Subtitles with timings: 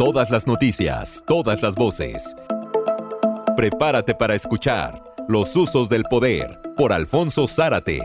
[0.00, 2.34] Todas las noticias, todas las voces.
[3.54, 8.00] Prepárate para escuchar Los usos del poder por Alfonso Zárate.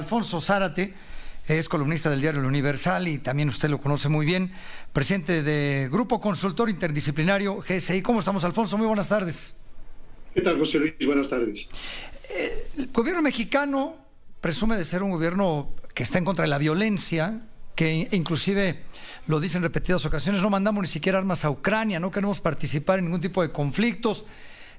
[0.00, 0.92] Alfonso Zárate
[1.46, 4.50] es columnista del diario El Universal y también usted lo conoce muy bien,
[4.92, 8.02] presidente de Grupo Consultor Interdisciplinario GSI.
[8.02, 8.76] ¿Cómo estamos, Alfonso?
[8.76, 9.54] Muy buenas tardes.
[10.34, 10.94] ¿Qué tal, José Luis?
[11.06, 11.68] Buenas tardes.
[12.28, 13.94] Eh, el gobierno mexicano
[14.40, 17.40] presume de ser un gobierno que está en contra de la violencia,
[17.76, 18.80] que inclusive
[19.28, 22.98] lo dicen en repetidas ocasiones, no mandamos ni siquiera armas a Ucrania, no queremos participar
[22.98, 24.24] en ningún tipo de conflictos.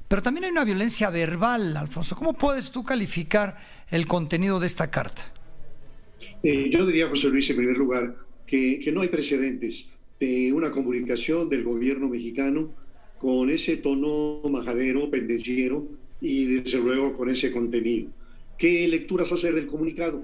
[0.07, 2.15] Pero también hay una violencia verbal, Alfonso.
[2.15, 3.57] ¿Cómo puedes tú calificar
[3.91, 5.31] el contenido de esta carta?
[6.43, 9.85] Eh, yo diría, José Luis, en primer lugar, que, que no hay precedentes
[10.19, 12.71] de una comunicación del gobierno mexicano
[13.19, 15.87] con ese tono majadero, pendenciero
[16.21, 18.09] y desde luego con ese contenido.
[18.57, 20.23] ¿Qué lecturas hacer del comunicado?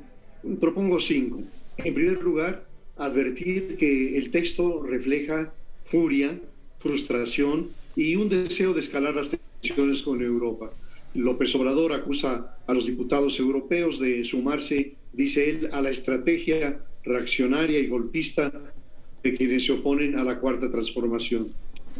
[0.59, 1.41] Propongo cinco.
[1.77, 5.53] En primer lugar, advertir que el texto refleja
[5.85, 6.39] furia,
[6.79, 10.71] frustración y un deseo de escalar las tensiones con Europa.
[11.15, 17.79] López Obrador acusa a los diputados europeos de sumarse, dice él, a la estrategia reaccionaria
[17.79, 18.51] y golpista
[19.23, 21.49] de quienes se oponen a la cuarta transformación.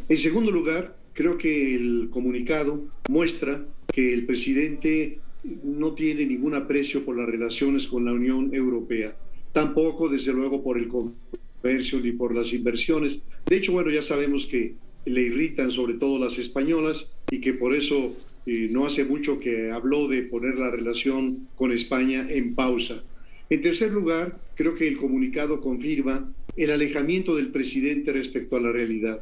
[0.09, 5.19] En segundo lugar, creo que el comunicado muestra que el presidente
[5.63, 9.15] no tiene ningún aprecio por las relaciones con la Unión Europea,
[9.53, 13.19] tampoco desde luego por el comercio ni por las inversiones.
[13.45, 14.73] De hecho, bueno, ya sabemos que
[15.05, 18.15] le irritan sobre todo las españolas y que por eso
[18.45, 23.03] eh, no hace mucho que habló de poner la relación con España en pausa.
[23.49, 28.71] En tercer lugar, creo que el comunicado confirma el alejamiento del presidente respecto a la
[28.71, 29.21] realidad.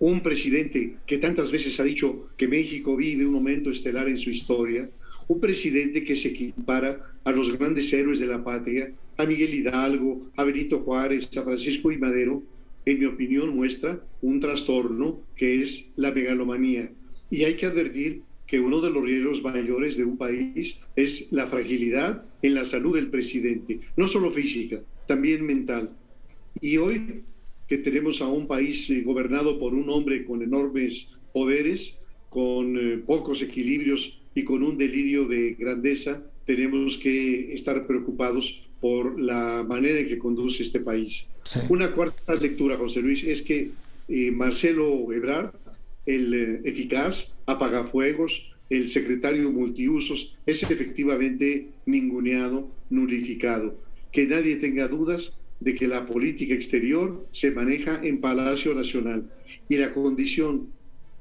[0.00, 4.30] Un presidente que tantas veces ha dicho que México vive un momento estelar en su
[4.30, 4.88] historia,
[5.28, 10.30] un presidente que se equipara a los grandes héroes de la patria, a Miguel Hidalgo,
[10.36, 12.42] a Benito Juárez, a Francisco y Madero,
[12.86, 16.90] en mi opinión muestra un trastorno que es la megalomanía.
[17.30, 21.46] Y hay que advertir que uno de los riesgos mayores de un país es la
[21.46, 25.90] fragilidad en la salud del presidente, no solo física, también mental.
[26.60, 27.22] Y hoy
[27.68, 31.98] que tenemos a un país eh, gobernado por un hombre con enormes poderes,
[32.28, 39.18] con eh, pocos equilibrios y con un delirio de grandeza, tenemos que estar preocupados por
[39.18, 41.26] la manera en que conduce este país.
[41.70, 43.70] Una cuarta lectura, José Luis, es que
[44.08, 45.54] eh, Marcelo Ebrard,
[46.04, 53.74] el eh, eficaz apagafuegos, el secretario multiusos, es efectivamente ninguneado, nulificado.
[54.12, 59.30] Que nadie tenga dudas de que la política exterior se maneja en Palacio Nacional
[59.66, 60.68] y la condición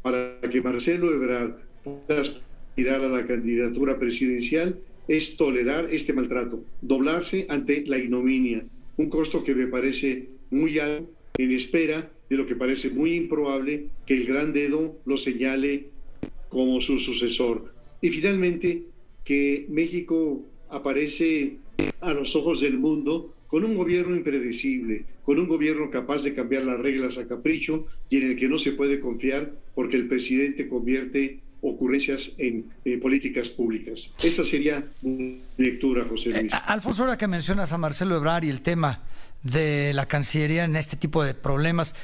[0.01, 7.45] para que Marcelo Ebrard pueda aspirar a la candidatura presidencial es tolerar este maltrato, doblarse
[7.49, 8.65] ante la ignominia,
[8.97, 13.87] un costo que me parece muy alto en espera de lo que parece muy improbable
[14.05, 15.87] que el gran dedo lo señale
[16.49, 17.73] como su sucesor.
[18.01, 18.83] Y finalmente,
[19.23, 21.57] que México aparece
[22.01, 26.65] a los ojos del mundo con un gobierno impredecible, con un gobierno capaz de cambiar
[26.65, 30.67] las reglas a capricho y en el que no se puede confiar porque el presidente
[30.67, 32.71] convierte ocurrencias en
[33.01, 34.11] políticas públicas.
[34.21, 36.53] Esa sería mi lectura, José Luis.
[36.53, 39.01] Eh, Alfonso, ahora que mencionas a Marcelo Ebrard y el tema
[39.41, 41.95] de la Cancillería en este tipo de problemas,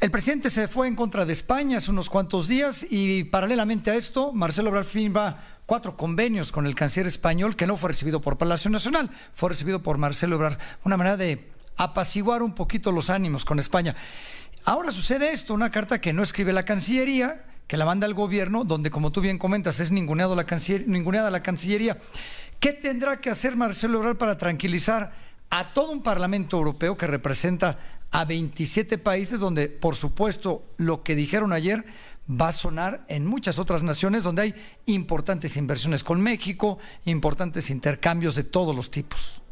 [0.00, 3.94] el presidente se fue en contra de España hace unos cuantos días y paralelamente a
[3.94, 8.36] esto, Marcelo Ebrard firma cuatro convenios con el canciller español que no fue recibido por
[8.36, 10.58] Palacio Nacional, fue recibido por Marcelo Ebrard.
[10.84, 11.48] Una manera de
[11.78, 13.96] apaciguar un poquito los ánimos con España.
[14.64, 18.64] Ahora sucede esto, una carta que no escribe la Cancillería, que la manda el gobierno,
[18.64, 20.46] donde como tú bien comentas es ninguneado la
[20.86, 21.98] ninguneada la Cancillería.
[22.60, 25.12] ¿Qué tendrá que hacer Marcelo Ebrard para tranquilizar
[25.50, 27.78] a todo un Parlamento Europeo que representa
[28.10, 31.84] a 27 países donde, por supuesto, lo que dijeron ayer
[32.28, 34.54] va a sonar en muchas otras naciones donde hay
[34.86, 39.42] importantes inversiones con México, importantes intercambios de todos los tipos.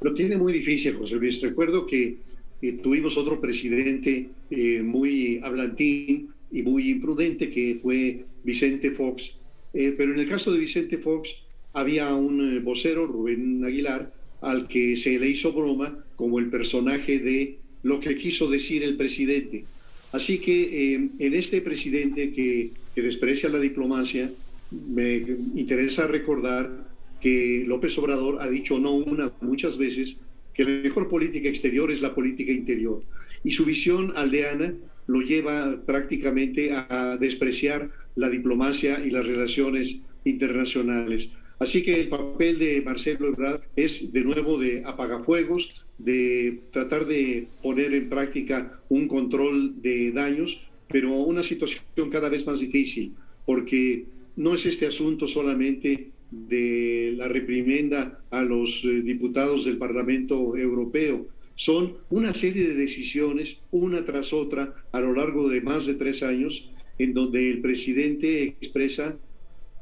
[0.00, 1.40] Lo tiene muy difícil, José Luis.
[1.40, 2.20] Recuerdo que
[2.60, 9.34] eh, tuvimos otro presidente eh, muy hablantín y muy imprudente que fue Vicente Fox.
[9.74, 11.36] Eh, pero en el caso de Vicente Fox
[11.72, 17.58] había un vocero, Rubén Aguilar, al que se le hizo broma como el personaje de
[17.82, 19.64] lo que quiso decir el presidente.
[20.12, 24.30] Así que en este presidente que, que desprecia la diplomacia,
[24.70, 25.16] me
[25.54, 26.88] interesa recordar
[27.20, 30.16] que López Obrador ha dicho no una, muchas veces,
[30.58, 33.00] que la mejor política exterior es la política interior.
[33.44, 34.74] Y su visión aldeana
[35.06, 41.30] lo lleva prácticamente a despreciar la diplomacia y las relaciones internacionales.
[41.60, 47.46] Así que el papel de Marcelo Ebrard es de nuevo de apagafuegos, de tratar de
[47.62, 53.14] poner en práctica un control de daños, pero una situación cada vez más difícil,
[53.46, 60.56] porque no es este asunto solamente de la reprimenda a los eh, diputados del Parlamento
[60.56, 61.26] Europeo.
[61.54, 66.22] Son una serie de decisiones, una tras otra, a lo largo de más de tres
[66.22, 69.16] años, en donde el presidente expresa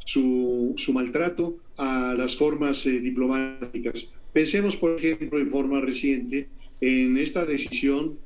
[0.04, 4.12] su, maltrato a las formas eh, diplomáticas.
[4.32, 6.48] Pensemos, por ejemplo, en forma reciente,
[6.80, 8.18] en esta decisión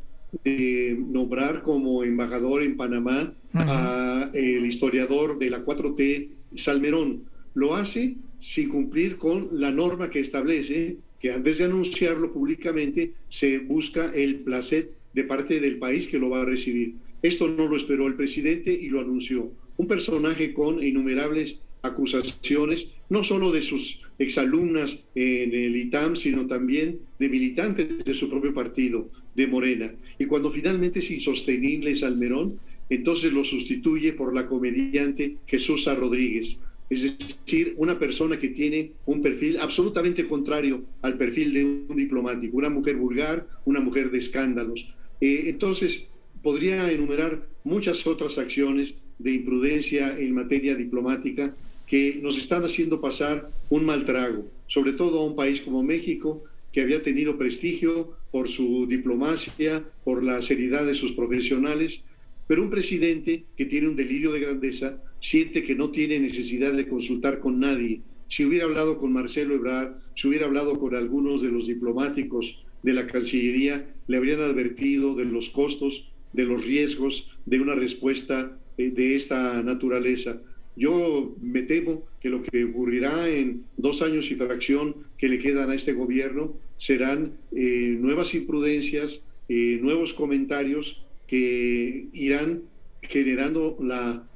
[0.45, 8.17] de nombrar como embajador en Panamá a el historiador de la 4T, Salmerón, lo hace
[8.39, 14.37] sin cumplir con la norma que establece que antes de anunciarlo públicamente se busca el
[14.37, 16.95] placer de parte del país que lo va a recibir.
[17.23, 19.53] Esto no lo esperó el presidente y lo anunció.
[19.77, 27.01] Un personaje con innumerables acusaciones, no solo de sus exalumnas en el ITAM, sino también
[27.19, 29.93] de militantes de su propio partido, de Morena.
[30.19, 32.59] Y cuando finalmente es insostenible Salmerón,
[32.89, 36.59] entonces lo sustituye por la comediante Jesús Rodríguez
[36.91, 42.57] es decir, una persona que tiene un perfil absolutamente contrario al perfil de un diplomático,
[42.57, 44.93] una mujer vulgar, una mujer de escándalos.
[45.21, 46.09] Eh, entonces,
[46.43, 51.55] podría enumerar muchas otras acciones de imprudencia en materia diplomática
[51.87, 56.43] que nos están haciendo pasar un mal trago, sobre todo a un país como México,
[56.73, 62.05] que había tenido prestigio por su diplomacia, por la seriedad de sus profesionales,
[62.51, 66.89] pero un presidente que tiene un delirio de grandeza siente que no tiene necesidad de
[66.89, 68.01] consultar con nadie.
[68.27, 72.93] Si hubiera hablado con Marcelo Ebrard, si hubiera hablado con algunos de los diplomáticos de
[72.93, 78.91] la Cancillería, le habrían advertido de los costos, de los riesgos de una respuesta eh,
[78.91, 80.43] de esta naturaleza.
[80.75, 85.71] Yo me temo que lo que ocurrirá en dos años y fracción que le quedan
[85.71, 91.01] a este gobierno serán eh, nuevas imprudencias, eh, nuevos comentarios
[91.31, 92.63] que irán
[93.03, 94.27] generando la,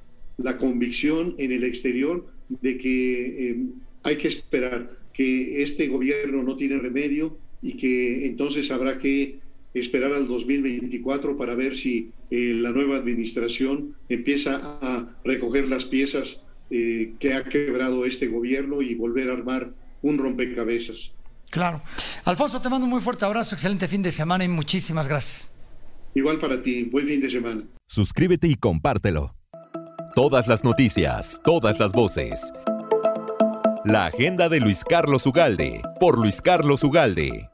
[0.58, 3.56] convicción en el exterior de que eh,
[4.04, 9.40] hay que esperar, que este gobierno no tiene remedio y que entonces habrá que
[9.74, 16.42] esperar al 2024 para ver si eh, la nueva administración empieza a recoger las piezas
[16.70, 21.10] eh, que ha quebrado este gobierno y volver a armar un rompecabezas.
[21.50, 21.82] Claro.
[22.24, 25.53] Alfonso, te mando un muy fuerte abrazo, excelente fin de semana y muchísimas gracias.
[26.14, 27.60] Igual para ti, buen fin de semana.
[27.88, 29.34] Suscríbete y compártelo.
[30.14, 32.52] Todas las noticias, todas las voces.
[33.84, 37.50] La agenda de Luis Carlos Ugalde, por Luis Carlos Ugalde.